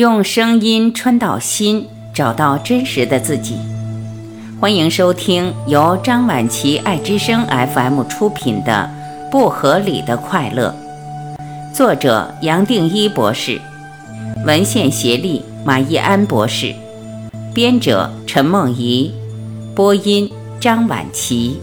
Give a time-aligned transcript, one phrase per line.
[0.00, 3.58] 用声音穿到心，找到真实的自己。
[4.58, 8.88] 欢迎收听由张晚琪爱之声 FM 出品的
[9.30, 10.74] 《不合理的快乐》，
[11.76, 13.60] 作者杨定一博士，
[14.46, 16.74] 文献协力马义安博士，
[17.52, 19.12] 编者陈梦怡，
[19.74, 21.60] 播音张晚琪。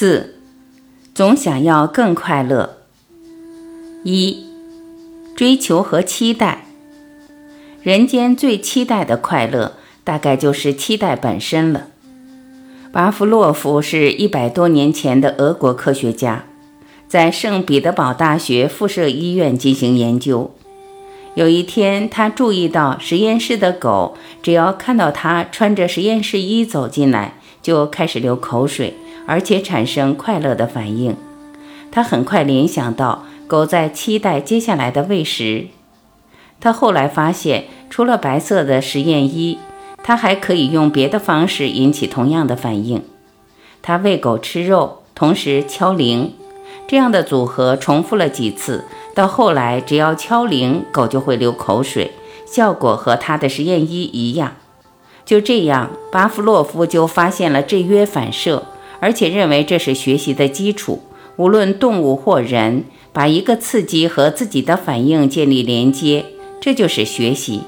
[0.00, 0.36] 四，
[1.12, 2.78] 总想要更快乐。
[4.04, 4.44] 一，
[5.34, 6.66] 追求和期待。
[7.82, 9.72] 人间最期待的快乐，
[10.04, 11.88] 大概就是期待本身了。
[12.92, 16.44] 巴甫洛夫是一百多年前的俄国科学家，
[17.08, 20.54] 在圣彼得堡大学附设医院进行研究。
[21.34, 28.94] 有一天，他注意到实验室的狗，只要看到他穿着实验室衣走进来，就开始流口水。
[29.28, 31.14] 而且产生快乐的反应，
[31.92, 35.66] 他很快联想到狗在期待接下来的喂食。
[36.58, 39.58] 他后来发现，除了白色的实验衣，
[40.02, 43.04] 他还可以用别的方式引起同样的反应。
[43.82, 46.32] 他喂狗吃肉，同时敲铃，
[46.86, 52.12] 这样的组合重复了几次，到后来只要敲铃，狗就会流口水，
[52.46, 54.54] 效果和他的实验衣一样。
[55.26, 58.64] 就这样，巴夫洛夫就发现了制约反射。
[59.00, 61.02] 而且认为这是学习的基础。
[61.36, 66.24] 无论动物或人，把一个刺激和自己的反应建立连接，
[66.60, 67.62] 这就是学习。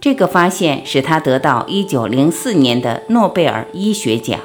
[0.00, 4.40] 这个发现使他得到1904年的诺贝尔医学奖。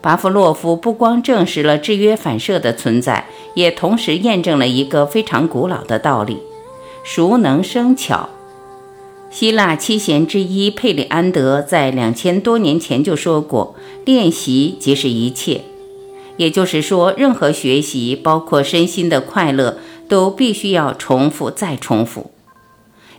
[0.00, 6.38] 巴甫洛夫不光证实了制约反射的存在，也同时验证了一个非常古老的道理：
[7.02, 8.28] 熟能生巧。
[9.30, 13.74] 希腊七贤之一佩里安德在两千多年前就说过
[14.06, 15.60] ：“练习即是一切。”
[16.38, 22.30] 也就是说，任何学习，包括身心的快乐，都必须要重复再重复。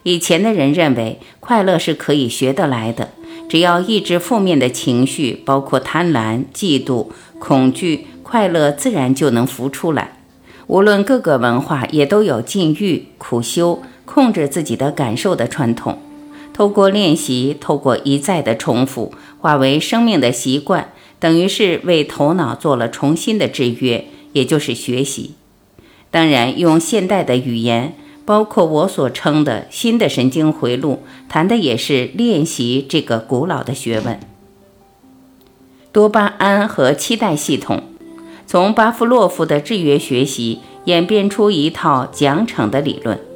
[0.04, 3.10] 以前的人认为快乐是可以学得来的，
[3.48, 10.18] 只要抑制负面的情绪，包括贪婪、嫉妒、恐惧，快乐自然就能浮出来。
[10.68, 13.82] 无论各个文化，也都有禁欲、苦修。
[14.12, 16.00] 控制自己的感受的传统，
[16.52, 20.90] 透过练习，透过一再的重复，化为生命的习惯，
[21.20, 25.36] 等于是为头脑做了重新的制约，也就是学习。
[26.10, 27.94] 当然，用现代的语言，
[28.26, 34.20] 包括我所称的新的神经回路，谈的也是练习这个古老的学问。
[35.92, 37.84] 多巴胺和期待系统，
[38.48, 43.29] 从巴夫洛夫的制约学习演变出一套奖惩的理论。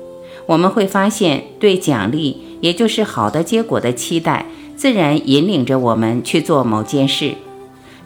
[0.46, 4.46] 我们会发现，对奖励，也就是好的结果的期待，
[4.76, 7.36] 自然引领着我们去做某件事。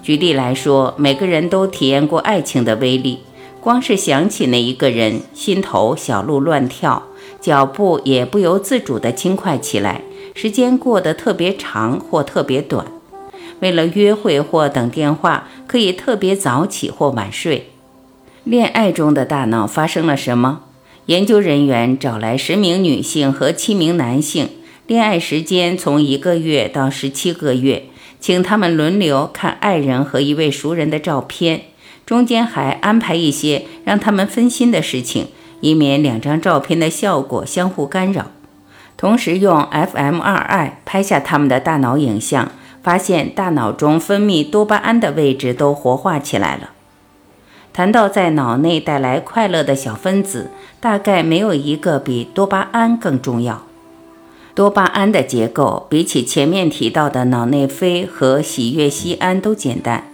[0.03, 3.19] 举例来说，每个人都体验过爱情的威力，
[3.59, 7.03] 光是想起那一个人，心头小鹿乱跳，
[7.41, 10.01] 脚步也不由自主地轻快起来，
[10.33, 12.85] 时间过得特别长或特别短。
[13.59, 17.71] 为了约会或等电话，可以特别早起或晚睡。
[18.43, 20.61] 恋爱中的大脑发生了什么？
[21.07, 24.49] 研究人员找来十名女性和七名男性，
[24.87, 27.83] 恋爱时间从一个月到十七个月，
[28.19, 31.61] 请他们轮流看爱人和一位熟人的照片，
[32.05, 35.27] 中间还安排一些让他们分心的事情，
[35.61, 38.31] 以免两张照片的效果相互干扰。
[38.97, 42.51] 同时用 fMRI 拍下他们的大脑影像，
[42.83, 46.71] 发现大脑中分泌多巴胺的位置都活化起来了。
[47.77, 50.49] 谈到在脑内带来快乐的小分子，
[50.79, 53.61] 大概没有一个比多巴胺更重要。
[54.55, 60.05] 多巴胺的结构比起前面提到的脑内啡和喜悦西胺都简单。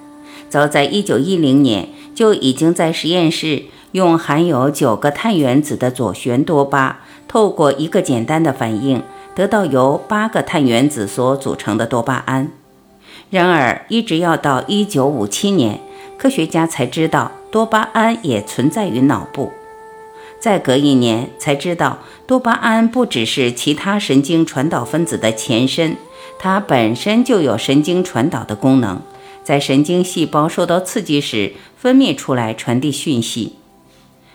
[0.50, 3.64] 早在1910年就已经在实验室
[3.94, 7.00] 用含有九个碳原子的左旋多巴，
[7.30, 9.02] 透过一个简单的反应，
[9.34, 12.52] 得到由八个碳原子所组成的多巴胺。
[13.30, 15.80] 然而，一直要到1957年，
[16.18, 17.32] 科学家才知道。
[17.54, 19.52] 多巴胺也存在于脑部，
[20.40, 25.96] 再隔一年才知道，多巴胺不只是其他神经传导分子的前身，
[26.40, 29.04] 它本身就有神经传导的功能，
[29.44, 33.54] 在神经细胞受到刺激时分泌出来传递讯息。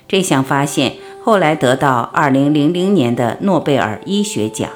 [0.06, 0.94] 这项发现
[1.24, 4.70] 后来得到2000年的诺贝尔医学奖。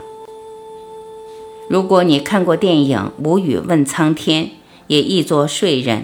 [1.69, 4.47] 如果你看过电影《无语问苍天》，
[4.89, 5.99] 也译作《睡人》，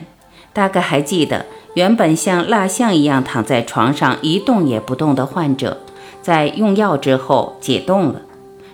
[0.53, 1.47] 大概还记得。
[1.79, 5.79] 原本像蜡像一样躺在床上一动也不动的患者，
[6.21, 8.23] 在用药之后解冻了。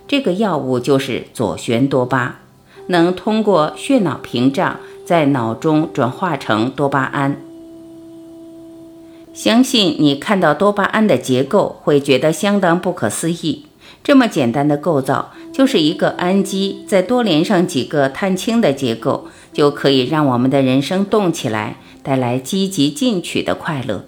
[0.08, 2.40] 这个药物就是左旋多巴。
[2.86, 7.36] 能通过血脑屏障在脑中转化成多巴胺。
[9.34, 13.66] 相信你看到多巴胺的结构会觉得相当不可思议。
[14.02, 24.04] 这么简单的构造，就是一个氨基再多连上几个碳氢的结构，就可以让我们的人生动起来，带来积极进取的快乐。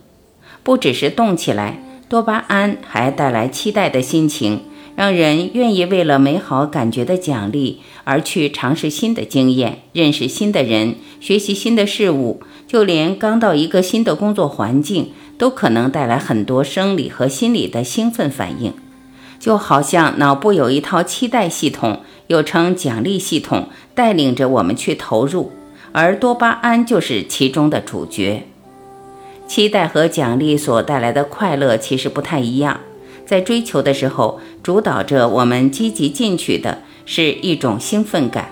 [0.63, 4.63] 不只是动起来，多巴胺还带来期待的心情，
[4.95, 12.41] 让人愿意为了美好感觉的奖励而去尝试新的经验，认识新的人，学习新的事物。
[12.69, 18.73] 就连刚到一个新的工作环境，都可能带来很多生理和心理的兴奋反应。
[19.39, 25.53] 就好像脑部有一套期待系统，又称奖励系统，带领着我们去投入，
[25.99, 28.47] 而多巴胺就是其中的主角。
[29.47, 32.81] 期待和奖励所带来的快乐其实不太一样，
[33.25, 38.51] 在追求的时候，主导着我们积极进取的是一种兴奋感。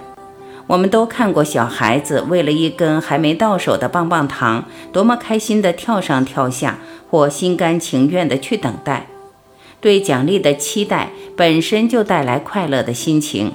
[0.68, 6.78] 我们都看过小孩子为了一根还没到手的棒棒糖，多么开心地跳上跳下，
[7.10, 9.08] 或心甘情愿地去等待。
[9.82, 13.52] 对奖励的期待本身就带来快乐的心情。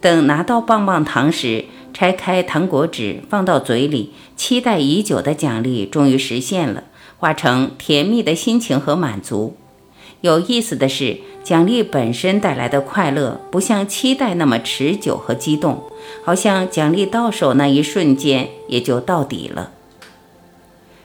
[0.00, 6.82] 等拿到棒棒糖时，拆开糖果纸放到嘴里，期待已久的奖励终于实现了，
[7.18, 9.56] 化成甜蜜的心情和满足。
[10.20, 15.84] 有意思的是，奖励本身带来的快乐不像期待那么持久和激动，
[16.24, 19.70] 好像奖励到手那一瞬间也就到底了。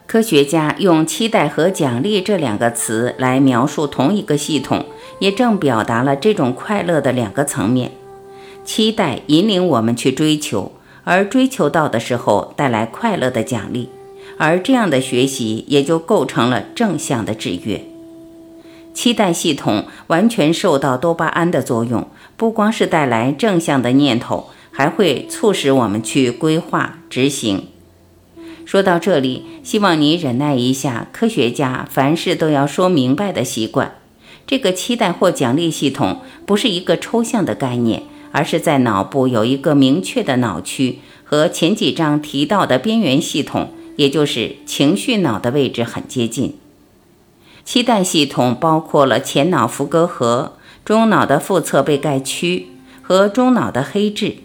[0.06, 4.86] 科学家用“期待”和“奖励”这两个词来描述同一个系统，
[5.20, 7.92] 也正表达了这种快乐的两个层面。
[8.64, 10.72] 期待引领我们去追求，
[11.04, 13.88] 而追求到的时候带来快乐的奖励，
[14.38, 17.84] 而这样的学习也就构成了正向的制约。
[18.92, 27.68] 期待系统完全受到多巴胺的作用，不光是带来正向的念头，还会促使我们去规划执行。
[28.66, 31.08] 说到这里，希望你忍耐一下。
[31.12, 33.94] 科学家凡事都要说明白的习惯，
[34.46, 38.02] 这个期待或奖励系统不是一个抽象的概念，
[38.32, 46.56] 而是在脑部有一个明确的脑区，和前几章提到的边缘系统，也就是情绪脑的位置很接近。
[47.64, 52.66] 期待系统包括了前脑伏隔核、中脑的腹侧被盖区
[53.02, 54.36] 和中脑的黑质。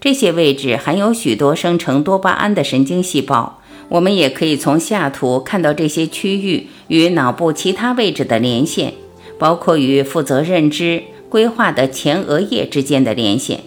[0.00, 3.60] 这些位置含有许多生成多巴胺的神经细胞。
[3.90, 8.92] 我们也可以从下图看到这些区域与脑部其他位置的连线，
[9.38, 13.60] 包括与负责认知规划的前额叶之间的连线。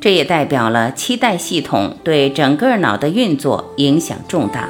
[0.00, 4.68] 这也代表了期待系统对整个脑的运作影响重大。